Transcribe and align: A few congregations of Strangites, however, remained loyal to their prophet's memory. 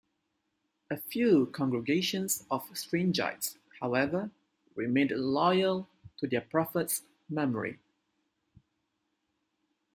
A 0.89 0.97
few 0.97 1.45
congregations 1.53 2.47
of 2.49 2.67
Strangites, 2.71 3.57
however, 3.79 4.31
remained 4.73 5.11
loyal 5.11 5.87
to 6.17 6.25
their 6.25 6.41
prophet's 6.41 7.03
memory. 7.29 7.77